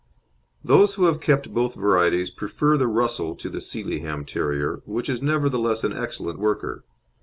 Those 0.63 0.95
who 0.95 1.05
have 1.05 1.21
kept 1.21 1.53
both 1.53 1.75
varieties 1.75 2.31
prefer 2.31 2.75
the 2.75 2.87
Russell 2.87 3.35
to 3.35 3.49
the 3.49 3.61
Sealyham 3.61 4.25
Terrier, 4.25 4.81
which 4.87 5.07
is 5.07 5.21
nevertheless 5.21 5.83
an 5.83 5.93
excellent 5.93 6.39
worker. 6.39 6.83